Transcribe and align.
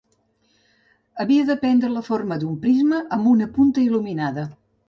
Havia 1.25 1.43
de 1.51 1.57
prendre 1.65 1.93
la 1.97 2.03
forma 2.09 2.39
d'un 2.45 2.57
prisma 2.67 3.03
amb 3.19 3.31
una 3.37 3.51
punta 3.59 3.85
il·luminada. 3.89 4.49